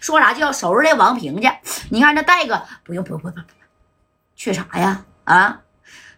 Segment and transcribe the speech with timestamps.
[0.00, 1.50] 说啥就要收拾这王平去。
[1.90, 3.46] 你看这戴哥，不用不用不用不用，
[4.34, 5.04] 去啥呀？
[5.24, 5.60] 啊，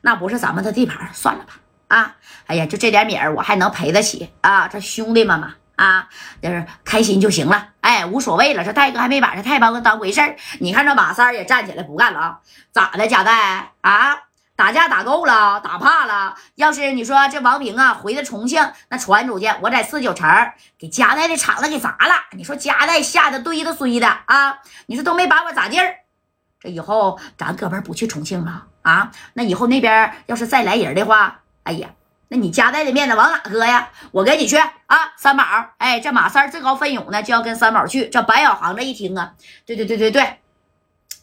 [0.01, 1.55] 那不是咱们的地盘，算了吧。
[1.89, 4.69] 啊，哎呀，就这点米儿，我还能赔得起啊？
[4.69, 6.09] 这兄弟们嘛，啊，
[6.43, 8.63] 就是开心就行了，哎，无所谓了。
[8.63, 10.37] 这戴哥还没把这太帮当回事儿。
[10.61, 12.41] 你看这马三也站起来不干了啊？
[12.73, 14.28] 咋的，贾戴啊？
[14.59, 16.35] 打架打够了，打怕了。
[16.57, 20.29] 要是你说这王平啊回到重庆，那传出去，我在四九城
[20.77, 22.15] 给家代的厂子给砸了。
[22.33, 24.59] 你说家代吓得堆的堆的啊？
[24.87, 25.99] 你说都没把我咋地儿？
[26.59, 29.13] 这以后咱哥们不去重庆了啊？
[29.35, 31.91] 那以后那边要是再来人的话，哎呀，
[32.27, 33.91] 那你家代的面子往哪搁呀？
[34.11, 35.45] 我跟你去啊，三宝。
[35.79, 38.09] 哎，这马三自告奋勇呢，就要跟三宝去。
[38.09, 40.41] 这白小航这一听啊，对对对对对。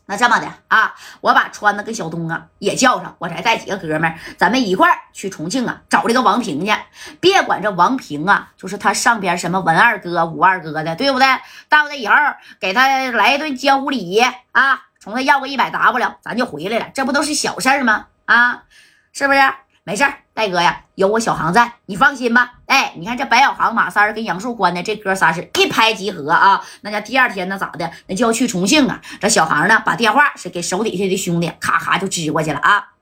[0.08, 6.72] 那这么的啊，我把川子跟小东啊也叫上，我再带几个哥们，咱们一块儿去重庆啊找这个王平去。
[7.20, 11.28] 别管这王平啊，就是他上边什么文二哥、武二哥的，对不对？
[11.70, 12.14] 到那以后
[12.60, 18.06] 给他来一顿江湖礼仪啊，从他要个一百 W，咱就回来了，这不都是小事儿吗？
[18.26, 18.64] 啊，
[19.12, 19.40] 是不是？
[19.88, 22.54] 没事儿，戴哥呀，有我小航在，你放心吧。
[22.66, 26.60] 哎，你看这白小航、马三跟杨树宽呢，这哥仨是一拍即合啊。
[26.82, 27.92] 那家第二天呢，咋的？
[28.08, 29.00] 那就要去重庆啊。
[29.22, 32.94] 这小航呢，把电话是给手底下的兄弟，咔咔就支过去了啊。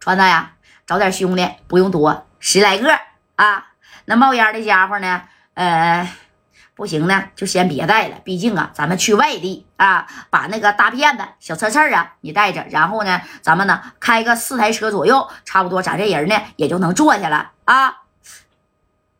[0.00, 2.92] 川子呀，找点兄弟，不用多，十来个
[3.36, 3.66] 啊。
[4.06, 5.22] 那冒烟的家伙呢，
[5.54, 6.10] 呃。
[6.74, 8.16] 不行呢，就先别带了。
[8.24, 12.66] 毕竟啊，咱们去外地啊，把那个大骗子、小刺刺啊，你带着。
[12.70, 18.02] 然后呢，咱们呢开个四台车左右，差不多咱这人呢也就能坐下了啊。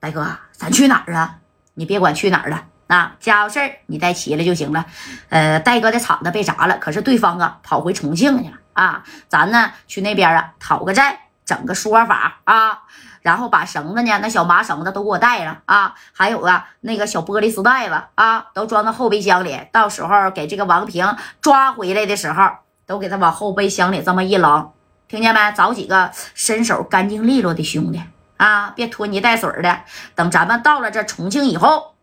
[0.01, 1.37] 大哥，咱去哪儿啊？
[1.75, 4.87] 你别管去哪儿了，啊，家伙事儿你带齐了就行了。
[5.29, 9.05] 呃，戴哥的厂子被砸了，可是对方啊跑回重庆去了啊。
[9.29, 12.83] 咱呢去那边啊讨个债，整个说法啊。
[13.23, 19.59] 然后把绳子呢，那小麻绳子都给我带上啊，还有啊，那个小玻璃丝带子啊，都装到后备箱里。
[19.73, 22.51] 到时候给这个王平抓回来的时候，
[22.85, 24.71] 都给他往后备箱里这么一扔，
[25.09, 25.53] 听见没？
[25.53, 28.03] 找几个身手干净利落的兄弟
[28.37, 29.81] 啊，别拖泥带水的。
[30.15, 31.95] 等咱们到了这重庆以后，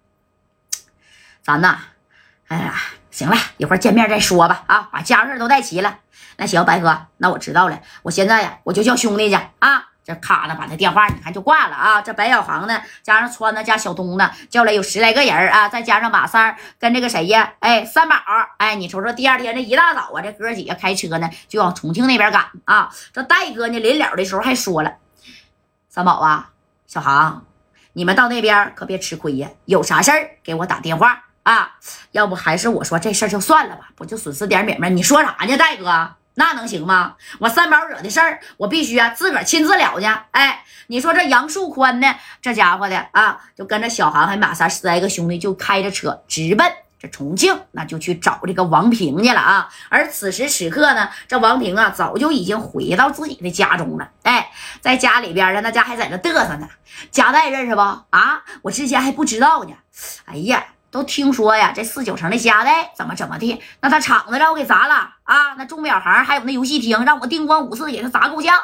[1.44, 1.78] 咱呐，
[2.48, 2.74] 哎呀，
[3.12, 4.64] 行了一会儿见面再说吧。
[4.66, 6.00] 啊，把家事都带齐了。
[6.38, 7.80] 那行，白哥，那我知道了。
[8.02, 9.90] 我现在呀，我就叫兄弟去啊。
[10.04, 12.02] 这咔了，把他电话你看就挂了啊！
[12.02, 17.54] 这白小航呢，加上川子加小东呢，叫来有十来个人啊，再加上马三跟这个谁呀？
[17.60, 18.16] 哎，三宝，
[18.58, 22.92] 哎，你瞅瞅，第二天这一大早啊，这哥几个开车呢，就往重庆那边赶啊！
[23.14, 24.96] 这戴哥呢，临了的时候还说了
[25.88, 26.50] ：“三宝啊，
[26.88, 27.46] 小航，
[27.94, 31.72] 你们到那边可别吃亏呀，有啥事儿给我打电话啊！
[32.12, 34.88] 要不还是我说这事儿就算了吧，不就损失点米吗？
[34.90, 37.16] 你说啥呢，戴哥？”那能行吗？
[37.40, 40.06] 我三宝惹的事儿，我必须啊自个儿亲自了去。
[40.32, 42.16] 哎，你说这杨树宽呢？
[42.42, 46.66] 这家伙的啊，就跟着小航还马三十来个兄弟，就开着车直奔
[46.98, 49.70] 这重庆，那就去找这个王平去了啊。
[49.90, 54.10] 而此时此刻呢，这王平啊，早就已经回到自己的家中了。
[54.24, 56.70] 哎，在家里边呢，那家还在那嘚瑟呢。
[57.12, 57.82] 贾代认识不？
[57.82, 59.72] 啊，我之前还不知道呢。
[60.26, 60.64] 哎呀。
[60.92, 63.62] 都听说呀，这四九城的家代怎么怎么的？
[63.80, 65.54] 那他厂子让我给砸了啊！
[65.58, 68.60] 那钟表行还有那游戏厅，让我叮咣五四给他砸够呛。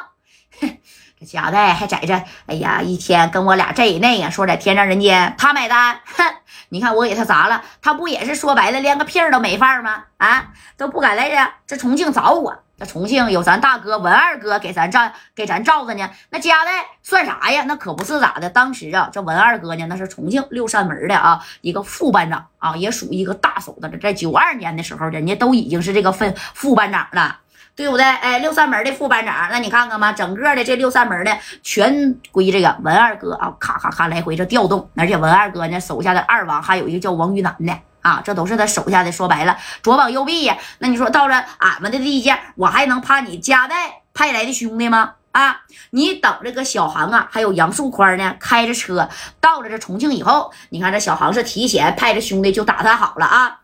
[1.18, 2.14] 这家代还在这，
[2.46, 5.98] 哎呀，一天跟我俩这那个，说在天上人间他买单。
[6.04, 6.24] 哼，
[6.68, 10.04] 你看我给他砸了，他不也是说白了连个屁都没放吗？
[10.18, 11.36] 啊，都不敢来这
[11.66, 12.56] 这重庆找我。
[12.80, 17.64] 那重庆有咱大哥文二哥给咱照给咱罩着呢，那家代算啥呀？
[17.66, 18.48] 那可不是咋的。
[18.48, 23.98] 当时啊，这文二哥呢，那是重庆六扇门的啊一个副班长啊，也属于一个大手子了。
[23.98, 27.40] 在九二年的时候，人家都已经是这个分副班长了，
[27.78, 28.04] 对不对？
[28.04, 34.90] 哎，六扇门的副班长，那你看看吧，整个的这六扇门的全归这个文二哥啊，咔咔咔来回这调动。
[34.96, 37.72] 而且文二哥呢手下的二王还有一个叫王玉南的。
[38.00, 40.56] 啊，这都是他手下的，说白了，左膀右臂呀。
[40.80, 45.12] 那你说到了俺们的地界，我还能怕你家代派来的兄弟吗？
[45.30, 45.60] 啊，
[45.90, 49.08] 你等这个小航啊，还有杨树宽呢，开着车
[49.40, 53.60] 到了这重庆以后，你看这小航是提前派着兄弟就打探好了啊。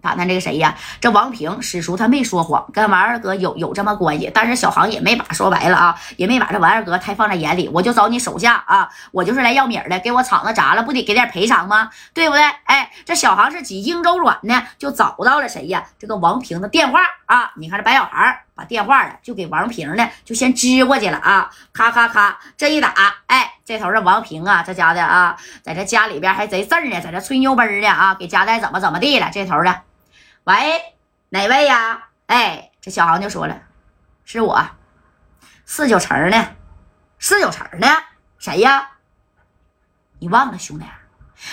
[0.00, 0.74] 打探这个谁呀？
[1.00, 7.68] 这王平史叔他没说谎，跟王二哥有有这么关系，但是小航也没把说白了啊，也没把这王二哥太放在眼里。
[7.72, 11.90] 我就找你手下啊，我就是来要米的，给我厂子砸了，不得给点赔偿吗？
[12.14, 12.42] 对不对？
[12.64, 15.84] 哎，这小航是几经周转呢，就找到了谁呀？
[15.98, 17.52] 这个王平的电话啊！
[17.56, 21.50] 你看这白小孩把电话呢就给王平呢，就先支过去了啊！
[21.72, 22.94] 咔咔咔，这一打，
[23.26, 29.30] 哎，这头是王平啊，这家的啊，在这家里边还贼事呢，在这吹牛逼呢啊，给家带怎么怎么地了？
[29.32, 29.82] 这头的。
[30.44, 30.80] 喂，
[31.30, 32.08] 哪位呀？
[32.26, 33.60] 哎，这小航就说了，
[34.24, 34.64] 是我，
[35.64, 36.54] 四九城的，
[37.18, 37.88] 四九城的，
[38.38, 38.90] 谁呀？
[40.18, 40.86] 你忘了兄弟，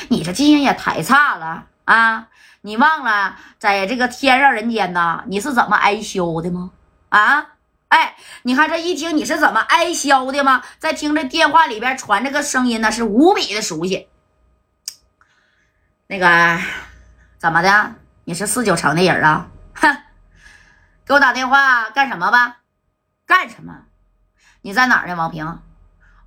[0.09, 2.27] 你这记性也太差了啊？
[2.61, 6.71] 你忘了在这个天上人间呐，你是怎么挨削的吗？
[7.09, 7.49] 啊？
[7.89, 10.63] 哎，你看这一听你是怎么挨削的吗？
[10.79, 14.07] 再听这电话里边传这个声音呢，是无比的熟悉。
[16.07, 16.59] 那个
[17.37, 17.95] 怎么的？
[18.23, 19.47] 你是四九城的人啊？
[19.75, 19.97] 哼，
[21.05, 22.61] 给我打电话干什么吧？
[23.25, 23.81] 干什么？
[24.61, 25.59] 你在哪儿呢，王平？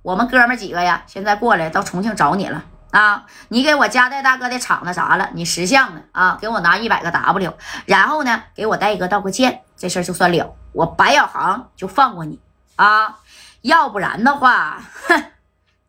[0.03, 3.25] 我们哥们几个呀，现在过来到重庆找你了啊！
[3.49, 5.29] 你给我加代大哥的厂子啥了？
[5.33, 6.37] 你识相的啊！
[6.39, 7.53] 给我拿一百个 W，
[7.85, 12.39] 然后呢，给我戴哥道个歉，这事儿就算了，我白小航就放过你
[12.75, 13.17] 啊！
[13.61, 15.23] 要不然的话，哼，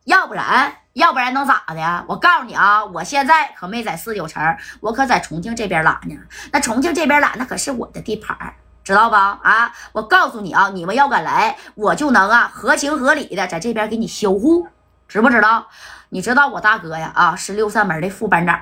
[0.03, 2.05] 要不然，要不然能咋的？
[2.07, 6.15] 我告诉你啊，我现在可没在四九城，我可在重庆这边拉呢。
[6.51, 8.53] 那重庆这边拉，那可是我的地盘。
[8.81, 9.39] 知道吧？
[9.43, 14.67] 啊，我告诉你啊，你们要敢来，我就能啊合情合理的在这边给你销户，
[15.09, 15.67] 知不知道？
[16.09, 18.61] 你知道我大哥呀啊是六扇门的副班长，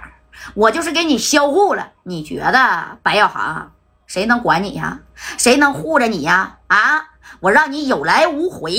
[0.54, 1.92] 我就是给你销户了。
[2.04, 3.74] 你觉得白小航
[4.06, 5.00] 谁能管你呀？
[5.38, 6.60] 谁能护着你呀？
[6.68, 7.10] 啊，
[7.42, 8.74] 我让你有来无回。